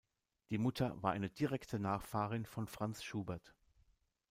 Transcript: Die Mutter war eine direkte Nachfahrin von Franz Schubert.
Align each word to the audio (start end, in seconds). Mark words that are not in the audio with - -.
Die 0.49 0.57
Mutter 0.57 0.97
war 1.03 1.11
eine 1.11 1.29
direkte 1.29 1.77
Nachfahrin 1.77 2.47
von 2.47 2.65
Franz 2.67 3.03
Schubert. 3.03 3.53